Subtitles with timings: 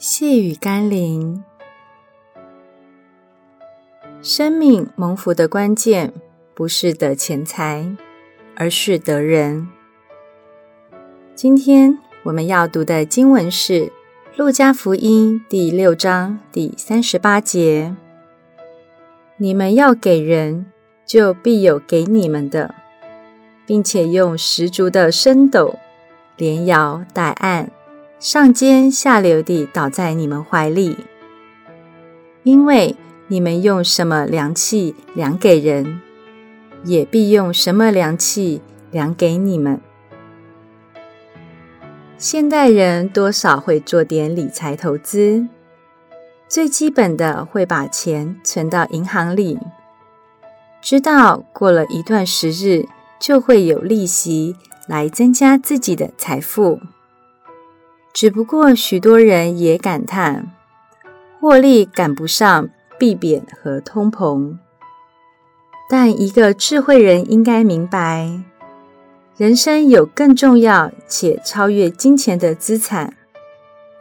[0.00, 1.42] 细雨甘霖。
[4.22, 6.12] 生命蒙福的关键，
[6.54, 7.96] 不是得钱财，
[8.54, 9.66] 而是得人。
[11.34, 13.86] 今天我们要读的经文是
[14.36, 17.96] 《路加福音》第六章第三十八节
[19.36, 20.66] ：“你们要给人，
[21.04, 22.72] 就必有给你们的，
[23.66, 25.76] 并且用十足的升斗，
[26.36, 27.72] 连摇带按，
[28.18, 30.96] 上尖下流地倒在你们怀里，
[32.42, 32.96] 因为。”
[33.30, 36.00] 你们用什么量器量给人，
[36.84, 39.78] 也必用什么量器量给你们。
[42.16, 45.46] 现代人多少会做点理财投资，
[46.48, 49.58] 最基本的会把钱存到银行里，
[50.80, 52.86] 知道过了一段时日
[53.20, 56.80] 就会有利息来增加自己的财富。
[58.12, 60.50] 只不过许多人也感叹，
[61.40, 62.68] 获利赶不上。
[62.98, 64.56] 币贬和通膨，
[65.88, 68.42] 但一个智慧人应该明白，
[69.36, 73.14] 人生有更重要且超越金钱的资产，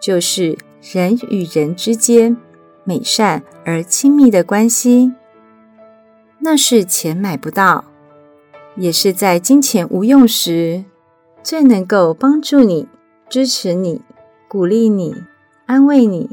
[0.00, 2.38] 就是人与人之间
[2.84, 5.12] 美善而亲密的关系。
[6.38, 7.84] 那是钱买不到，
[8.76, 10.86] 也是在金钱无用时
[11.42, 12.88] 最能够帮助你、
[13.28, 14.02] 支持你、
[14.48, 15.24] 鼓励你、
[15.66, 16.30] 安慰你。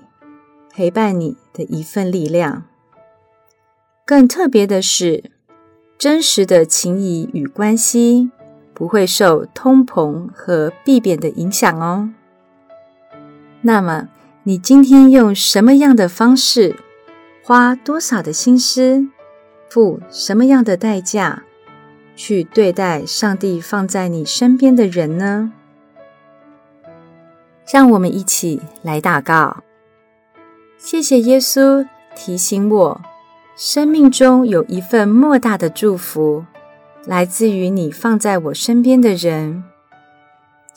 [0.75, 2.63] 陪伴你的一份力量。
[4.07, 5.29] 更特别的是，
[5.99, 8.31] 真实的情谊与关系
[8.73, 12.09] 不会受通膨和币贬的影响哦。
[13.61, 14.09] 那么，
[14.41, 16.75] 你今天用什么样的方式，
[17.43, 19.07] 花多少的心思，
[19.69, 21.43] 付什么样的代价，
[22.15, 25.53] 去对待上帝放在你身边的人呢？
[27.71, 29.63] 让我们一起来祷告。
[30.77, 33.01] 谢谢耶稣提醒我，
[33.55, 36.45] 生命中有一份莫大的祝福，
[37.05, 39.63] 来自于你放在我身边的人，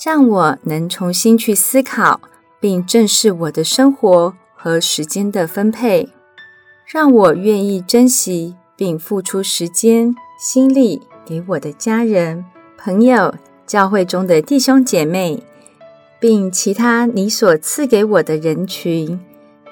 [0.02, 2.20] 让我能重新去思考
[2.60, 6.08] 并正视我的生活和时间的分配，
[6.86, 12.44] 让我愿意珍惜并付出时间心力给我的家人、
[12.78, 13.34] 朋友、
[13.66, 15.42] 教会中的弟兄姐妹，
[16.18, 19.18] 并其他你所赐给我的人群。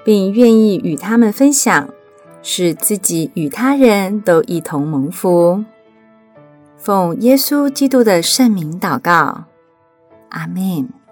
[0.05, 1.89] 并愿意与他们分享，
[2.43, 5.65] 使自己与他人都一同蒙福。
[6.77, 9.45] 奉耶稣基督的圣名祷告，
[10.29, 11.04] 阿门。